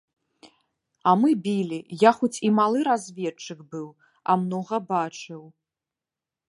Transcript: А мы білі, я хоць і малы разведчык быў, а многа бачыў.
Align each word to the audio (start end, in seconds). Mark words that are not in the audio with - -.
А 1.11 1.13
мы 1.23 1.29
білі, 1.47 1.79
я 2.07 2.11
хоць 2.21 2.39
і 2.49 2.51
малы 2.61 2.79
разведчык 2.89 3.59
быў, 3.75 3.87
а 4.33 4.41
многа 4.47 4.77
бачыў. 4.95 5.43